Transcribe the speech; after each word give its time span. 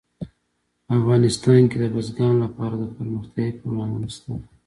په 0.85 0.91
افغانستان 0.99 1.61
کې 1.69 1.77
د 1.79 1.83
بزګانو 1.93 2.43
لپاره 2.45 2.75
دپرمختیا 2.77 3.45
پروګرامونه 3.59 4.07
شته. 4.15 4.31